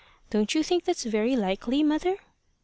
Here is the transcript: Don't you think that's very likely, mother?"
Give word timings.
Don't 0.31 0.55
you 0.55 0.63
think 0.63 0.83
that's 0.83 1.03
very 1.03 1.35
likely, 1.35 1.83
mother?" 1.83 2.17